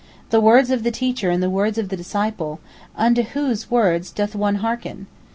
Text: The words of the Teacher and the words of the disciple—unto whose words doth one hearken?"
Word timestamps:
The 0.31 0.41
words 0.41 0.71
of 0.71 0.81
the 0.81 0.89
Teacher 0.89 1.29
and 1.29 1.43
the 1.43 1.47
words 1.51 1.77
of 1.77 1.89
the 1.89 1.95
disciple—unto 1.95 3.21
whose 3.21 3.69
words 3.69 4.09
doth 4.09 4.33
one 4.35 4.55
hearken?" 4.55 5.05